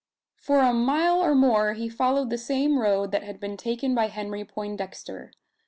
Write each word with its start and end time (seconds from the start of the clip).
For 0.37 0.61
a 0.63 0.73
mile 0.73 1.19
or 1.23 1.35
more 1.35 1.73
he 1.73 1.87
followed 1.87 2.31
the 2.31 2.37
same 2.39 2.79
road, 2.79 3.11
that 3.11 3.21
had 3.21 3.39
been 3.39 3.55
taken 3.55 3.93
by 3.93 4.07
Henry 4.07 4.43
Poindexter. 4.43 5.31